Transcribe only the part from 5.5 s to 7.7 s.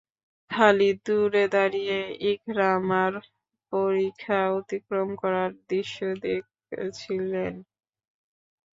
দৃশ্য দেখছিলেন।